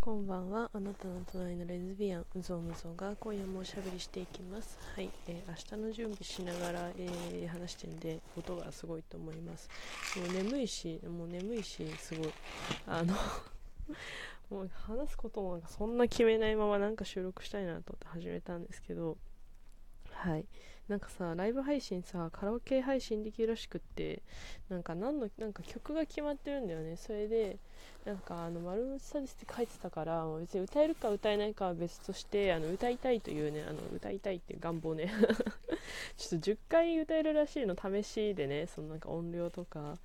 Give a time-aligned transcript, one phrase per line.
[0.00, 0.70] こんばんは。
[0.72, 4.78] あなたの隣のレズビアン、うぞうむぞが今夜もおしゃべりしていきます。
[4.96, 9.68] はい、えー、明日の準備しながら、えー、話してんで、音がすごいと思います。
[10.18, 12.32] もう眠いし、もう眠いし、すごい。
[12.86, 13.14] あの
[14.48, 19.18] もう話すこともなんかそんな決めないままなんか収録したいなと思って始めたんですけど、
[20.12, 20.46] はい。
[20.90, 24.22] なんかさ、ライブ配信さ、カラオケ配信できるらしくって、
[24.68, 26.96] なんか何の、なんか曲が決まってるんだよね。
[26.96, 27.58] それで、
[28.04, 35.12] なんかあの、丸の内サディスって書いてたから、別に歌えるか歌えないかは別として、あの、歌いたいというね、あの、歌いたいっていう願望ね。
[36.18, 39.96] ちょっと10回歌えるらしいの試しでね、そのなんか音量とか、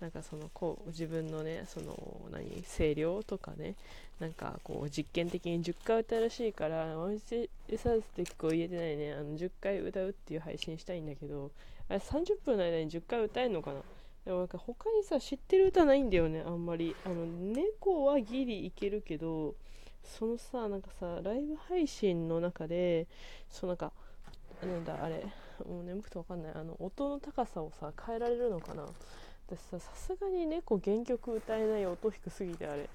[0.00, 1.96] なんかそのこう自分のねその
[2.30, 3.74] 何声量とかね
[4.20, 11.50] なんかこう実験的に10回歌うらしいから音声サービスって結構言えてないねあの10回歌うっていう配信したいんだけど
[11.88, 13.80] あれ30分の間に10回歌えるのかな？
[14.24, 16.96] でもなんか他にさ知ってる歌ないんだよねあんまり。
[17.04, 19.54] あの猫はギリいけるけど
[20.02, 23.06] そのさなんかさライブ配信の中で
[23.50, 23.92] そうなんか
[24.62, 25.26] なんだあれ
[25.68, 26.52] もう眠くてわかんない。
[26.54, 28.86] あの音の高さをさ変えられるのかな？
[29.46, 32.88] 私ささすがに猫原曲歌えない音低すぎてあれ。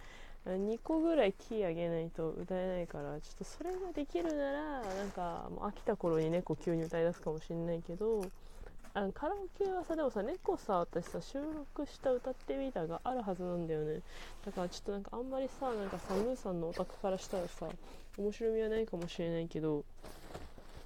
[0.46, 8.26] 2個ぐらいキー上げないと歌えないからちょっとそれができるならなんかもう飽きた頃に猫急に歌い出すかもしんないけど
[8.94, 14.02] あのカラオケはさでもさ猫さ私さ収録した歌ってみたがあるはずなんだよね。
[14.46, 17.68] だからちょっとなんかあんまりさなんかさムーさんのオタクからしたらさ
[18.18, 19.84] 面白みはないかもしれないけど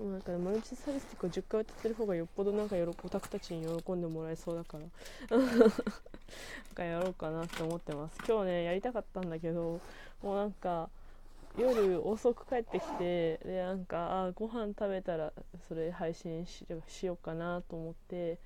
[0.04, 5.38] もうなんかマルチサービスティックを10回歌ってる方がよっぽどなんかオタクたちに喜んでもらえそうだから。
[5.40, 5.72] なん
[6.76, 8.18] かやろうかなって思ってます。
[8.28, 9.80] 今日ねやりたかったんだけど
[10.22, 10.90] もうなんか
[11.58, 15.32] 夜遅く帰ってきてでなんかあご飯食べたら
[15.70, 16.66] それ配信し
[17.06, 18.40] ようかなと思って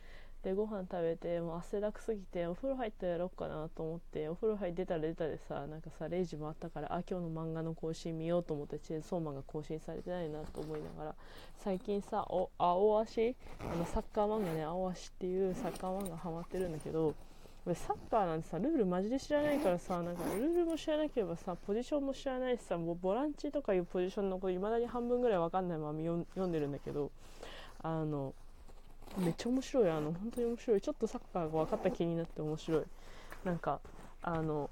[0.47, 11.15] でご飯食べてもう汗だくすぎてお風呂入ったらやろうかなと思ってお風呂入ってたら出たでさなんかさ0時もあったからあ今日の漫画の更新見ようと思ってチェーンソーマンが更新されてないなと思いながら
[11.57, 17.13] 最近さお青足あのサッカー漫画ね青足っていうサッカー漫画ハマってるんだけど
[17.65, 27.11] 俺サッカーなんてさルールマジで知らないからさなんかルールも知らなければさポジションも知らないしさもうボランチとかいうポジションのこといまだに半分ぐらい分かんないまま読んでるんだけど
[27.83, 28.33] あの
[29.17, 29.89] めっちゃ面白い。
[29.89, 30.81] あの本当に面白い。
[30.81, 32.83] ちょっとサッカーが分かった気になって面白い。
[33.43, 33.79] なんか
[34.21, 34.69] あの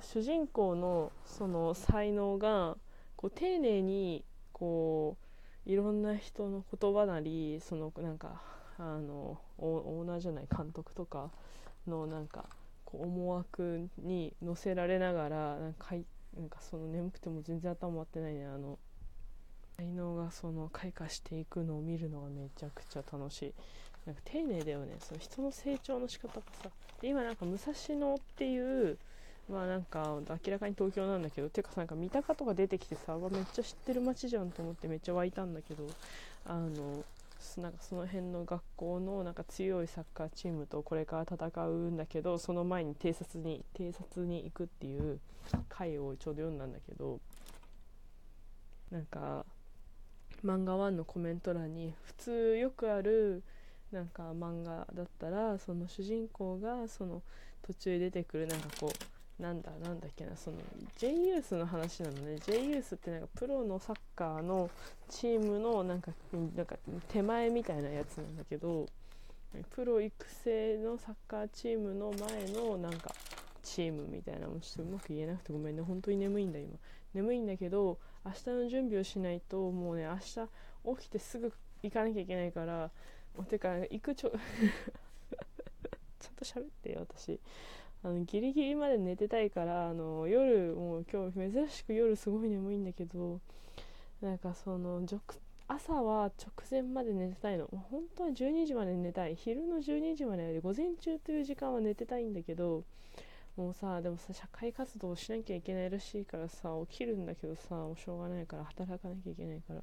[0.00, 2.76] 主人公のその才能が
[3.16, 5.16] こう丁寧にこ
[5.66, 8.40] ういろんな人の言葉なりそのなんか
[8.78, 11.30] あのオーナーじゃない監督とか
[11.86, 12.44] のなんか
[12.84, 15.94] こう思惑に乗せられながらなんか
[16.36, 18.78] なんかその眠くても全然頭回ってないねあの
[19.76, 23.54] 才能がその開花していくのを見るのがめちゃくちゃ楽しい。
[24.06, 24.96] なんか丁寧だよね。
[25.00, 26.70] その人の成長の仕方がさ。
[27.00, 28.98] で今なんか武蔵野っていう
[29.50, 35.86] まあなんか明らかに東京なんだけどてかさなんか三鷹とか出てきてさめっちゃ知ってる街じゃんと思ってめっちゃ湧いたんだけど
[36.46, 37.04] あの
[37.58, 45.20] なんかその辺の学校のなんか強いサッカーチームとこれから戦うんだけどその前に偵察に偵察に行くっていう
[45.68, 47.20] 回をちょうど読んだんだけど
[48.90, 49.44] なんか
[50.44, 53.42] 漫画1のコメント欄に普通よくある
[53.92, 57.22] なんか漫画だったらその主人公がその
[57.66, 60.56] 途中出てくるなんかこうなんだなんだっけなその
[60.96, 62.38] J ユースの話なのね。
[62.46, 64.70] J ユースってなんかプロのサッカーの
[65.10, 66.12] チームのなんか
[66.56, 66.76] なんか
[67.08, 68.86] 手前みたいなやつなんだけど
[69.70, 73.10] プロ育成のサッカーチームの前のなんか
[73.66, 75.82] チームみたいなもちょっとうまく言えなくてごめんね。
[75.82, 76.78] 本当に眠いんだ今。
[77.12, 82.90] 眠いんだけど明日の準備をしないともうね明日起きてすぐ行かなきゃいけないから
[83.36, 84.30] もうてか行くちょ
[86.20, 87.40] ちゃんと喋ってよ私。
[88.04, 93.40] あのギリギリまで寝てたいからあの夜もう今日珍しく夜すごい眠いんだけど
[94.20, 95.02] なんかその
[95.66, 97.66] 朝は直前まで寝てたいの。
[97.90, 99.34] 本当は12時まで寝たい。
[99.34, 102.84] 昼の12時まで午前中という時間は寝てたいんだけど
[103.56, 109.80] もうさでもさ社会活動しなきゃいけないらしいからさ起きるんだけどさもうしょうがないから働かなきゃいけないから。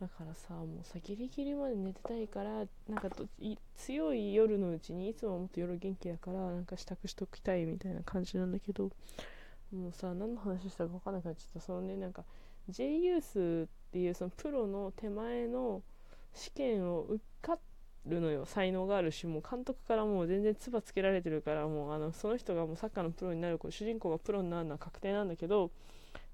[0.00, 2.50] だからさもうさギリギリまで寝てたいから
[2.88, 3.08] なんか
[3.76, 8.90] 強い夜のうちにいつももっと夜元気だからなんか支度しときたいみたいな感じなんだけど
[9.72, 11.60] もうさ何の話したか分かんなくなっちゃった。
[11.60, 12.24] そのねなんか
[12.68, 15.82] J ユースっていうそのプロの手前の
[16.34, 17.62] 試験を受かって
[18.06, 18.44] るのよ。
[18.44, 25.70] 才能があるしもう監督からもう全然唾つけられてるからもうあのその人がもうサッカーのプロになる主人公がプロになるのは確定なんだけど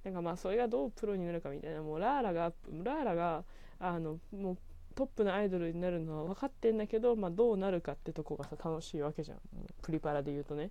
[0.04, 2.52] なんかまあそれがどうプロになるかみたいなもうラーラが
[2.82, 3.44] ラーラが
[3.78, 4.58] あのもう
[4.94, 9.38] トップのアイドルになるのは分かってんだけど、まあ、どうなるかってとこがさ楽しいわけじゃん。
[9.82, 10.70] プリパラで言うとね。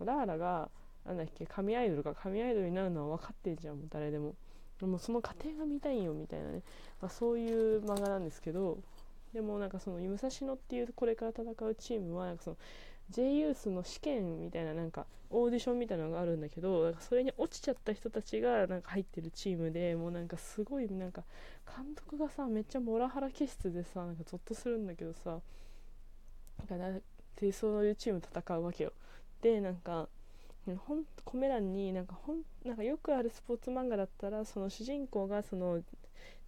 [0.00, 0.70] ラーラが
[1.04, 4.34] なんだっけ神アイドルか神アイドルになるのは分かってんじゃんもう誰でも。
[4.80, 6.62] でもその過程が見たいんよみたいなね、
[7.00, 8.78] まあ、そういう漫画なんですけど
[9.38, 12.56] でもなんかその武蔵野っていうこれから戦うチームはなんかその
[13.10, 21.22] J ユースの試験みたいななんかオーディションみたいなのがあるんだけどなんかそれに落ちちゃった人たちがなんか入ってるチームでもうなんかすごいなんか
[21.64, 25.38] 監督がさめっちゃモラハラ気質でさなんかゾッとするんだけどさ
[26.68, 27.00] なんか
[27.40, 28.92] でそういうチーム戦うわけよ。
[29.40, 30.08] でなんか
[30.84, 35.80] ほんコメ欄になんかほんなんかよくあるスポーツ漫画だったらその主人公がその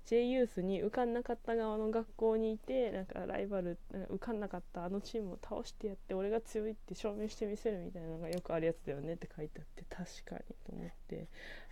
[0.06, 11.26] J ユースに受かんなかった側の学校にいてなんかライバルなん受かんなかったあのチームを倒してやって俺が強いって証明してみせるみたいなのがよくあるやつだよねって書いてあって確かにと思って。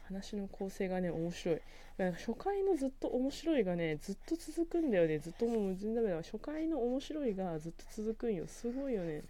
[0.08, 1.60] 話の構成がね面白い。
[1.98, 5.18] なんか初回のずっと面白いがねずっと続くんだよね。
[5.18, 8.46] ずっともう全然ダメだ初回の面白いがずっと続くんよ。
[8.46, 9.22] すごいよね。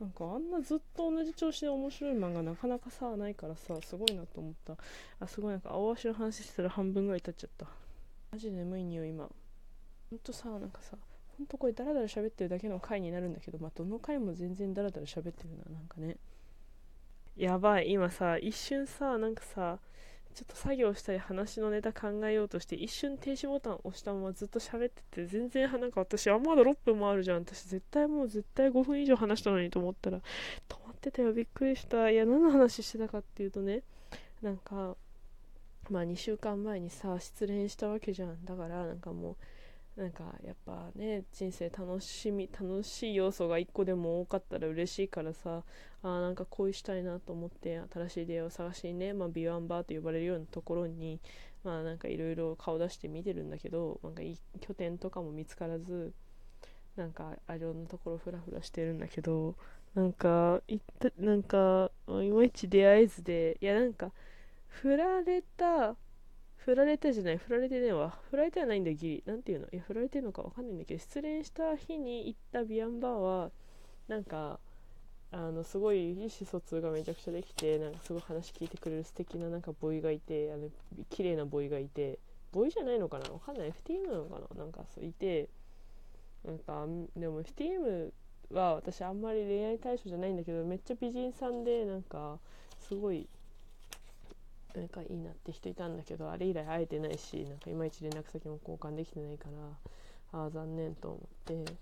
[0.00, 4.76] なんかあんなずっと同じ調子で面白い漫画なかなかさないからさすごいなと思った。
[5.20, 7.66] あすごいなんか青足の話したら半分ぐらい経っちゃった。
[8.30, 9.28] マジ眠いんよ今。
[10.10, 10.96] ほんとさなんかさ
[11.36, 16.16] ほんとこれダラダラ喋ってるだけの回になるんだけどまあどの回も全然ダラダラ喋ってるななんかね。
[17.36, 19.78] やばい今さ一瞬さなんかさ
[20.34, 27.38] ちょっと作業したり話のネタ考えようとして一瞬停止ボタン押したままずっと喋ってて全然なんか私あまだ6分もあるじゃん。
[27.38, 30.18] 私絶対もう絶対5分以上話したのにと思ったら
[30.68, 32.10] 止まってたよびっくりした。
[32.10, 33.82] いや何の話してたかっていうとね
[34.42, 34.96] なんか
[35.90, 38.44] まあ2週間前にさ失恋したわけじゃん。
[38.44, 45.64] だからなんかもうなんかやっぱね人生楽しみ楽しい要素が1個でも多かったら嬉しいからさ
[46.04, 51.18] あなんか恋したいなと思って新しい出会いを探しにね、まあ、ビワンバーと呼ばれるようなところに
[51.64, 54.22] まあなんかいろいろ顔出して見てるんだけどなんか
[54.60, 56.12] 拠点とかも見つからず
[56.96, 59.56] なんかいろんなところフラフラしてるんだけど
[59.96, 64.12] なんかいったなんかいまいち出会えずでいやなんか
[64.68, 65.96] 振られた
[66.56, 68.18] 振られたじゃない、振られてねえわ。
[68.30, 69.22] 振られてはないんだよ、ギリ。
[69.26, 69.66] なんていうの？
[69.72, 73.50] いや、振られてるのかわかんないんだけど、失恋した日に行ったビアンバーは、
[74.06, 74.60] なんか、
[75.30, 80.68] あの、すごい意思疎通がめちゃくちゃできて、なんかすごい話聞いてくれる素敵ななんかボイがいて、あの、
[81.08, 82.18] 綺麗なボイがいて、
[82.52, 83.30] ボイじゃないのかな？
[83.30, 83.72] わかんない。
[83.72, 84.62] FTM なのかな？
[84.62, 85.48] なんかそういて、
[86.44, 86.86] なんか、
[87.16, 88.10] でも FTM
[88.52, 92.38] は私あんまり恋愛対象じゃないんだけど、めっちゃ美人さんで、なんか、
[92.78, 93.28] すごい、
[94.74, 99.46] なんかいいなって人いたんだけどあれ以来会えてないしなんかいまいち連絡先も交換できてないか
[100.32, 101.72] らああ残念と思って。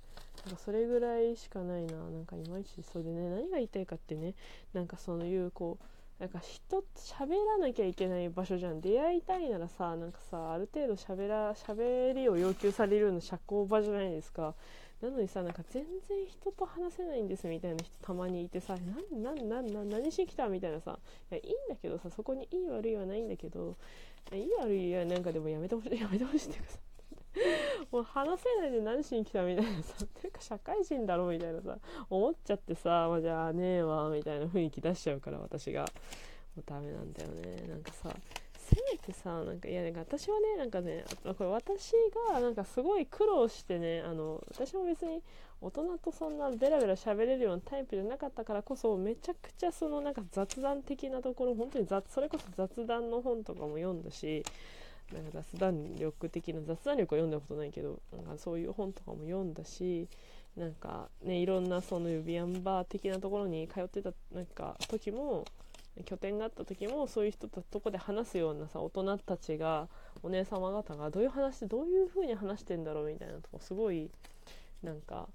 [0.44, 1.96] なんかそれぐらいしかないな。
[1.96, 4.34] なんかいまいちそれでね何が言いたいかってね
[4.74, 8.80] なんかそういうこうなんか人と喋らなきゃいけない場所じゃん。
[8.80, 14.54] 出会いたいならさなんかさある程度喋ら喋りを要求されるような社交場じゃないですか。
[15.00, 20.98] なのにさなんか全然人と話せないんですみたいな人たまにいてさなんなんなな何しに来たみたいなさ
[21.30, 23.76] いやいいんだけどさそこにいい悪いはないんだけど
[24.32, 26.78] いい悪いはなんかでもやめてほしい やめてほしいっていうかさ
[27.92, 31.78] もう話せないで何しに来たみたいなさていうか社会人だろみたいなさ
[32.08, 35.86] 思っちゃってさ、まあ、じゃあねえわみたいな雰囲気出しちゃうから私が。
[36.56, 38.08] もうダメなんだよねなんかさ。
[38.96, 41.92] せめてさなんかいやなんか私はねなんかねこれ私
[42.32, 45.22] がなんかすごい苦労してねあの私も別に
[45.60, 54.44] 大人とそんなベラベラ喋れるようなタイプじゃなかったからこそめちゃくちゃそのなんか雑談的なところ本当に雑それこそ雑談の本とかも読んだし
[55.12, 60.08] なんか雑談力的な雑談力は読んだことないけどなんかそういう本とかも読んだし
[60.56, 65.44] なんかねいろんなその指輪バー的なところに通ってたなんか時も
[66.04, 69.88] 拠点があった時もそういう人ととこで話すようなさ大人たちが
[70.22, 74.10] お姉様方がどういう話でどういう風に話してんだろうみたいなとこすごい
[74.82, 75.28] なんか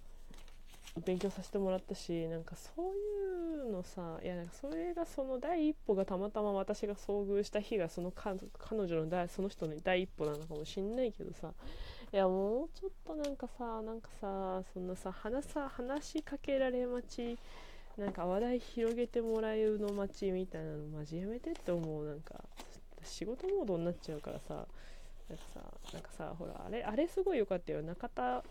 [1.05, 11.51] 勉強させてもらったしなんかそういうのさいやなんかそれがその第一歩がたまたま私が遭遇した日がその彼女の第その人の第一歩なのかもしんないけどさ
[12.11, 17.37] いやもうちょっとなんかさなんかさそんなさ話さ話しかけられ待ち
[18.01, 22.43] なんか話題広げてもらえるの待ちみたいなのマジやめてって思うなんか。
[23.03, 24.67] 仕事モードになっちゃうからさ。
[25.29, 25.61] なんかさ
[25.93, 27.81] なんかさほらあれあれすごい良かったよ。
[27.81, 28.43] 中田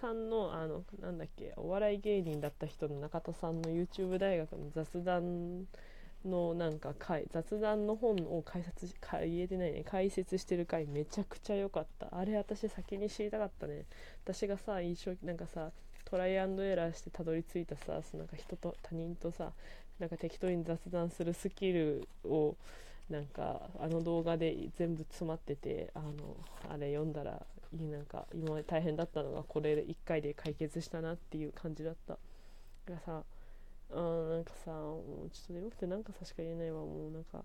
[0.00, 5.66] さんのあのなんだっけお笑い芸人だった人の中田さんの YouTube 大学の雑談
[6.24, 8.94] のなんか回雑談の本を解説
[9.26, 9.84] 言えてないね。
[9.84, 12.08] 解説してる回めちゃくちゃ良かった。
[12.16, 13.84] あれ私先に知りたかったね。
[14.24, 15.72] 私がさ印象なんかさ
[16.14, 19.50] トライアンドエラーしてたどり着いたさなんか人と他人とさ
[19.98, 22.54] なんか適当に雑談するスキルを
[23.10, 26.36] なんかあの動画で全部詰まっててあの
[26.72, 27.42] あれ読んだら
[27.72, 32.16] なんか今まで大変だったのがこれ1回で解決したなっていう感じだった。
[32.88, 33.24] がさ
[33.90, 37.42] あなんかさもうちょっと眠くてなんかさしか言えないわもうなんか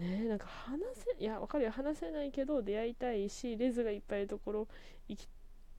[0.00, 4.68] ねなんか話せいやわかるよ話せないけど出会いたいしレズがいっぱいいるところ
[5.06, 5.28] 行き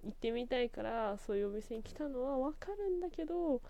[0.03, 3.61] 行ってみたいからそういうお店に来たのはわかるんだけど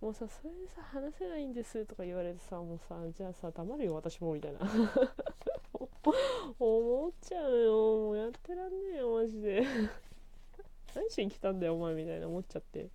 [0.00, 4.60] もうさそれでさ話せないんですとか言われてさもうさじゃあさ黙るよ私もみたいな。
[6.58, 7.72] 思っちゃうよ。
[7.72, 9.62] もうやってらんねえよマジで。
[10.94, 12.88] 何しに来たんだよお前みたいな思っちゃって。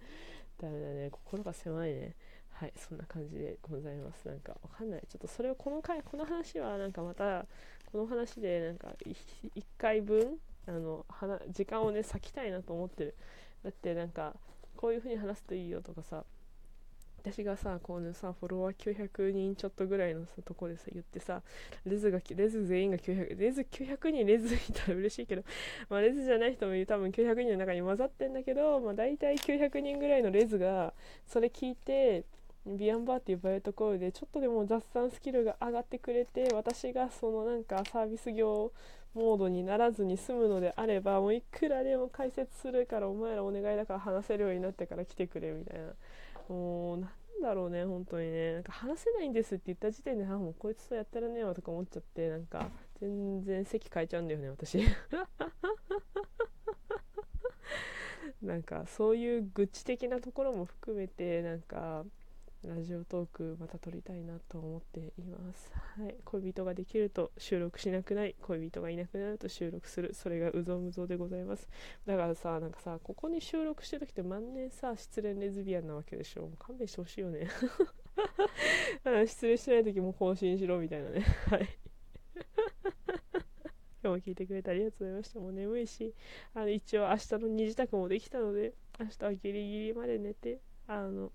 [0.58, 1.10] ダメだね。
[1.10, 2.16] 心が狭いね。
[2.52, 4.28] はいそんな感じでございます。
[4.28, 5.04] なんかわかんない。
[5.08, 7.46] ちょっとそれをこの回この話はなんかまた
[7.86, 11.06] この話でなんか1回分あの
[11.50, 13.16] 時間をね割きたいなと思ってる。
[13.64, 14.36] だってなんか
[14.76, 16.24] こういう風に話すといいよとかさ
[17.30, 18.76] 私がさこうねさフォロワー
[19.10, 21.42] 900人ちょっとぐらいのさとこでさ言ってさ
[21.86, 25.44] レズがレズ全員が900レズ900人レズいたら嬉しいけど、
[25.90, 30.94] まあ、レズじゃない人も多分900人の中に混ざってんだけど、まあ、大体900人ぐらいのレズが
[31.26, 32.24] それ聞いて
[32.66, 38.72] ビアンバーっていうバイトコールでちょっとでも雑談スキルが上がってくれて私がそのなんかサービス業
[39.18, 45.88] モードにならずに済むのであればもういくらでも解説するからお前らお願いだから話せるようになってから来てくれみたいな。
[46.48, 47.10] もうなん
[47.42, 48.54] だろうね本当にね。
[48.54, 52.70] なんか話せないんですって言った時点であもうこいつとやってらねえわとか思っちゃってなんか
[53.02, 54.80] 全然席変えちゃうんだよね私。
[58.42, 62.06] なんかそういう愚痴的なところも含めてなんか
[62.66, 65.72] ラジオトークまた撮りたいなと思っています。
[66.00, 71.70] はい、恋人ができると収録しなくない、恋人がいなくなると収録する、それがうぞうむぞうでございます。
[72.06, 76.50] だからさ、なんかさ、ここに収録してる時って万年さ、失恋レズビアンなわけでしょ。
[76.60, 77.48] 勘弁してほしいよね。
[79.28, 81.22] 失恋してない時も更新しろみたいなね。
[81.50, 81.68] はい。
[84.04, 85.40] 今日も聞いてくれてありがとうございました。
[85.40, 86.14] もう眠いし、
[86.54, 91.32] あの一応明日の二次宅もできたので、明日はギリギリまで寝て、あの、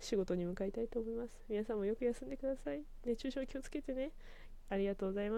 [0.00, 1.38] 仕事に向かいたいと思います。
[1.48, 2.82] 皆さんもよく休んでください。
[3.04, 4.10] 熱中症気をつけてね。
[4.68, 5.28] ありがとうございます。